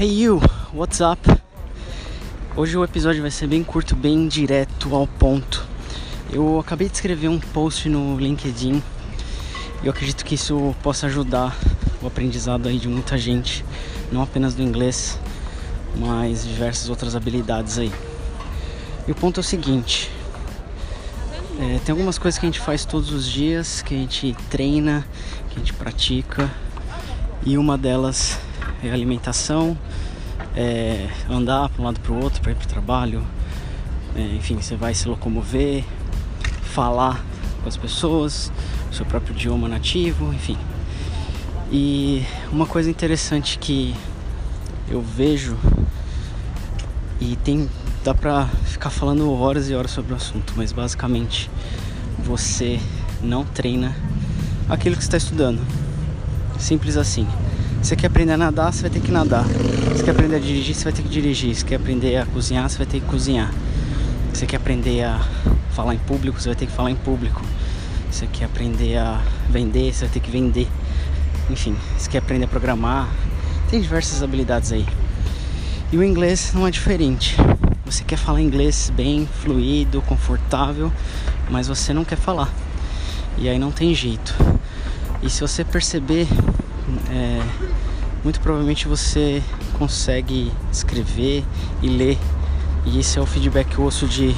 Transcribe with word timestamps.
Hey 0.00 0.22
you, 0.22 0.40
what's 0.72 1.00
up? 1.00 1.20
Hoje 2.54 2.78
o 2.78 2.84
episódio 2.84 3.20
vai 3.20 3.32
ser 3.32 3.48
bem 3.48 3.64
curto, 3.64 3.96
bem 3.96 4.28
direto 4.28 4.94
ao 4.94 5.08
ponto. 5.08 5.66
Eu 6.32 6.60
acabei 6.60 6.88
de 6.88 6.94
escrever 6.94 7.26
um 7.26 7.40
post 7.40 7.88
no 7.88 8.16
LinkedIn 8.16 8.80
e 9.82 9.86
eu 9.86 9.90
acredito 9.90 10.24
que 10.24 10.36
isso 10.36 10.72
possa 10.84 11.06
ajudar 11.08 11.58
o 12.00 12.06
aprendizado 12.06 12.68
aí 12.68 12.78
de 12.78 12.86
muita 12.86 13.18
gente, 13.18 13.64
não 14.12 14.22
apenas 14.22 14.54
do 14.54 14.62
inglês, 14.62 15.18
mas 15.96 16.46
diversas 16.46 16.88
outras 16.88 17.16
habilidades 17.16 17.76
aí. 17.76 17.92
E 19.08 19.10
o 19.10 19.16
ponto 19.16 19.40
é 19.40 19.42
o 19.42 19.44
seguinte: 19.44 20.12
é, 21.58 21.80
tem 21.84 21.92
algumas 21.92 22.18
coisas 22.18 22.38
que 22.38 22.46
a 22.46 22.48
gente 22.48 22.60
faz 22.60 22.84
todos 22.84 23.10
os 23.10 23.26
dias, 23.26 23.82
que 23.82 23.96
a 23.96 23.98
gente 23.98 24.36
treina, 24.48 25.04
que 25.50 25.56
a 25.56 25.58
gente 25.58 25.72
pratica, 25.72 26.48
e 27.44 27.58
uma 27.58 27.76
delas 27.76 28.38
é 28.82 28.92
alimentação, 28.92 29.76
é 30.60 31.08
andar 31.30 31.68
para 31.68 31.80
um 31.80 31.84
lado 31.84 32.00
para 32.00 32.10
o 32.10 32.20
outro 32.20 32.42
para 32.42 32.50
ir 32.50 32.56
para 32.56 32.64
o 32.64 32.68
trabalho, 32.68 33.22
é, 34.16 34.20
enfim, 34.34 34.60
você 34.60 34.74
vai 34.74 34.92
se 34.92 35.06
locomover, 35.06 35.84
falar 36.74 37.24
com 37.62 37.68
as 37.68 37.76
pessoas, 37.76 38.50
seu 38.90 39.06
próprio 39.06 39.36
idioma 39.36 39.68
nativo, 39.68 40.34
enfim. 40.34 40.58
E 41.70 42.24
uma 42.50 42.66
coisa 42.66 42.90
interessante 42.90 43.56
que 43.56 43.94
eu 44.90 45.00
vejo 45.00 45.56
e 47.20 47.36
tem 47.36 47.70
dá 48.02 48.12
pra 48.12 48.46
ficar 48.64 48.90
falando 48.90 49.30
horas 49.32 49.70
e 49.70 49.74
horas 49.74 49.92
sobre 49.92 50.12
o 50.12 50.16
assunto, 50.16 50.54
mas 50.56 50.72
basicamente 50.72 51.48
você 52.18 52.80
não 53.22 53.44
treina 53.44 53.94
aquilo 54.68 54.96
que 54.96 55.02
está 55.02 55.16
estudando. 55.16 55.60
Simples 56.58 56.96
assim. 56.96 57.28
Você 57.82 57.94
quer 57.96 58.08
aprender 58.08 58.32
a 58.32 58.36
nadar, 58.36 58.72
você 58.72 58.82
vai 58.82 58.90
ter 58.90 59.00
que 59.00 59.10
nadar. 59.10 59.44
Você 59.44 60.02
quer 60.02 60.10
aprender 60.10 60.36
a 60.36 60.38
dirigir, 60.38 60.74
você 60.74 60.84
vai 60.84 60.92
ter 60.92 61.02
que 61.02 61.08
dirigir. 61.08 61.54
Você 61.54 61.64
quer 61.64 61.76
aprender 61.76 62.16
a 62.16 62.26
cozinhar, 62.26 62.68
você 62.68 62.76
vai 62.76 62.86
ter 62.86 63.00
que 63.00 63.06
cozinhar. 63.06 63.52
Você 64.34 64.46
quer 64.46 64.56
aprender 64.56 65.04
a 65.04 65.20
falar 65.72 65.94
em 65.94 65.98
público, 65.98 66.40
você 66.40 66.48
vai 66.48 66.56
ter 66.56 66.66
que 66.66 66.72
falar 66.72 66.90
em 66.90 66.96
público. 66.96 67.42
Você 68.10 68.26
quer 68.26 68.46
aprender 68.46 68.96
a 68.96 69.22
vender, 69.48 69.94
você 69.94 70.04
vai 70.04 70.14
ter 70.14 70.20
que 70.20 70.30
vender. 70.30 70.68
Enfim, 71.48 71.76
você 71.96 72.10
quer 72.10 72.18
aprender 72.18 72.44
a 72.44 72.48
programar. 72.48 73.08
Tem 73.70 73.80
diversas 73.80 74.22
habilidades 74.22 74.72
aí. 74.72 74.86
E 75.92 75.96
o 75.96 76.02
inglês 76.02 76.52
não 76.54 76.66
é 76.66 76.70
diferente. 76.70 77.36
Você 77.86 78.04
quer 78.04 78.16
falar 78.16 78.42
inglês 78.42 78.92
bem, 78.94 79.26
fluido, 79.40 80.02
confortável, 80.02 80.92
mas 81.48 81.68
você 81.68 81.94
não 81.94 82.04
quer 82.04 82.16
falar. 82.16 82.52
E 83.38 83.48
aí 83.48 83.58
não 83.58 83.70
tem 83.70 83.94
jeito. 83.94 84.34
E 85.22 85.30
se 85.30 85.40
você 85.40 85.64
perceber, 85.64 86.26
é, 87.10 87.42
muito 88.24 88.40
provavelmente 88.40 88.88
você 88.88 89.42
consegue 89.78 90.52
escrever 90.72 91.44
e 91.82 91.88
ler. 91.88 92.18
E 92.84 92.98
esse 92.98 93.18
é 93.18 93.22
o 93.22 93.26
feedback 93.26 93.80
ouço 93.80 94.06
de 94.06 94.34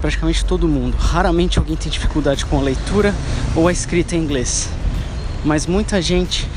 praticamente 0.00 0.44
todo 0.44 0.68
mundo. 0.68 0.96
Raramente 0.96 1.58
alguém 1.58 1.76
tem 1.76 1.90
dificuldade 1.90 2.44
com 2.46 2.58
a 2.58 2.62
leitura 2.62 3.14
ou 3.54 3.68
a 3.68 3.72
escrita 3.72 4.16
em 4.16 4.20
inglês, 4.20 4.68
mas 5.44 5.66
muita 5.66 6.00
gente 6.00 6.48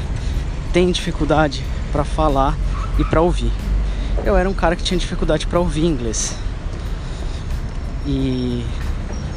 tem 0.73 0.91
dificuldade 0.91 1.63
para 1.91 2.03
falar 2.03 2.57
e 2.97 3.03
para 3.03 3.21
ouvir. 3.21 3.51
Eu 4.23 4.37
era 4.37 4.49
um 4.49 4.53
cara 4.53 4.75
que 4.75 4.83
tinha 4.83 4.97
dificuldade 4.97 5.47
para 5.47 5.59
ouvir 5.59 5.85
inglês 5.85 6.35
e, 8.05 8.65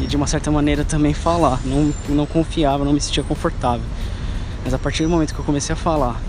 e, 0.00 0.06
de 0.06 0.16
uma 0.16 0.26
certa 0.26 0.50
maneira 0.50 0.84
também 0.84 1.14
falar. 1.14 1.60
Não, 1.64 1.92
não 2.08 2.26
confiava, 2.26 2.84
não 2.84 2.92
me 2.92 3.00
sentia 3.00 3.22
confortável. 3.22 3.84
Mas 4.64 4.72
a 4.72 4.78
partir 4.78 5.02
do 5.02 5.10
momento 5.10 5.34
que 5.34 5.40
eu 5.40 5.44
comecei 5.44 5.72
a 5.74 5.76
falar 5.76 6.20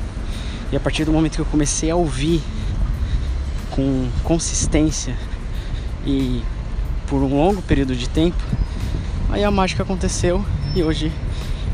e 0.72 0.76
a 0.76 0.80
partir 0.80 1.06
do 1.06 1.12
momento 1.12 1.36
que 1.36 1.42
eu 1.42 1.46
comecei 1.46 1.90
a 1.90 1.96
ouvir 1.96 2.42
com 3.72 4.10
consistência 4.24 5.16
e 6.06 6.44
por 7.08 7.22
um 7.22 7.38
longo 7.38 7.62
período 7.62 7.96
de 7.96 8.10
tempo, 8.10 8.42
aí 9.30 9.44
a 9.44 9.52
mágica 9.52 9.84
aconteceu 9.84 10.44
e 10.76 10.84
hoje 10.84 11.12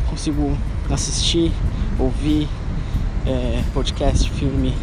consigo 0.09 0.57
assistir, 0.89 1.51
ouvir 1.97 2.47
é, 3.25 3.63
podcast, 3.73 4.29
filme, 4.31 4.73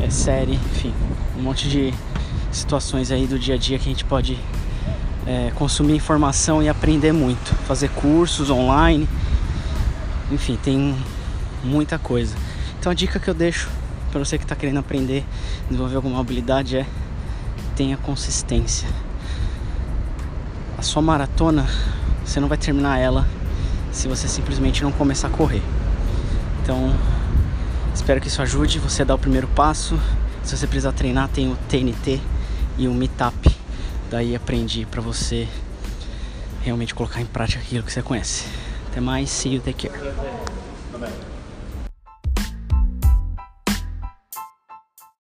é, 0.00 0.08
série, 0.10 0.54
enfim, 0.54 0.92
um 1.36 1.42
monte 1.42 1.68
de 1.68 1.92
situações 2.52 3.10
aí 3.10 3.26
do 3.26 3.38
dia 3.38 3.54
a 3.54 3.58
dia 3.58 3.78
que 3.78 3.88
a 3.88 3.92
gente 3.92 4.04
pode 4.04 4.38
é, 5.26 5.50
consumir 5.54 5.96
informação 5.96 6.62
e 6.62 6.68
aprender 6.68 7.12
muito, 7.12 7.54
fazer 7.66 7.88
cursos 7.90 8.50
online, 8.50 9.08
enfim, 10.30 10.56
tem 10.62 10.96
muita 11.62 11.98
coisa. 11.98 12.36
Então 12.78 12.92
a 12.92 12.94
dica 12.94 13.18
que 13.18 13.28
eu 13.28 13.34
deixo 13.34 13.68
para 14.10 14.24
você 14.24 14.38
que 14.38 14.44
está 14.44 14.54
querendo 14.54 14.78
aprender, 14.78 15.24
desenvolver 15.68 15.96
alguma 15.96 16.20
habilidade 16.20 16.76
é 16.76 16.86
tenha 17.74 17.96
consistência 17.96 18.86
sua 20.84 21.02
maratona, 21.02 21.66
você 22.24 22.38
não 22.38 22.46
vai 22.46 22.58
terminar 22.58 22.98
ela 22.98 23.26
se 23.90 24.06
você 24.06 24.28
simplesmente 24.28 24.82
não 24.82 24.92
começar 24.92 25.28
a 25.28 25.30
correr. 25.30 25.62
Então, 26.62 26.94
espero 27.94 28.20
que 28.20 28.28
isso 28.28 28.42
ajude 28.42 28.78
você 28.78 29.02
a 29.02 29.04
dar 29.04 29.14
o 29.14 29.18
primeiro 29.18 29.48
passo. 29.48 29.98
Se 30.42 30.56
você 30.56 30.66
precisar 30.66 30.92
treinar, 30.92 31.28
tem 31.28 31.50
o 31.50 31.56
TNT 31.68 32.20
e 32.76 32.86
o 32.86 32.92
Meetup. 32.92 33.50
Daí 34.10 34.36
aprendi 34.36 34.86
para 34.86 35.00
você 35.00 35.48
realmente 36.62 36.94
colocar 36.94 37.20
em 37.20 37.26
prática 37.26 37.62
aquilo 37.62 37.82
que 37.82 37.92
você 37.92 38.02
conhece. 38.02 38.44
Até 38.94 39.00
mais, 39.00 39.28
see 39.28 39.54
you, 39.54 39.60
take 39.60 39.88
care. 39.88 41.33